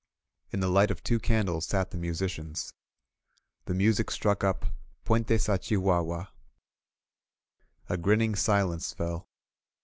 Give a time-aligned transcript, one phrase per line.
[0.49, 2.73] In the light of two candles sat the musicians.
[3.65, 4.65] The music struck up
[5.05, 5.35] *^Pv£ntes d
[5.75, 6.27] Chihtuihtui.^*
[7.87, 9.29] A grinning silence fell.